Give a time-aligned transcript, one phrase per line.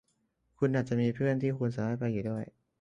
[0.57, 2.43] คุณอาจจะมีเพื่อนที่คุณสามารถไปอยู่ด้วย